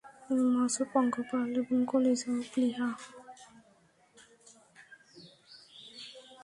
মাছ 0.53 0.75
ও 0.81 0.83
পঙ্গপাল 0.93 1.49
এবং 1.61 1.77
কলিজা 1.91 2.29
ও 2.35 2.41
প্লীহা। 2.51 2.87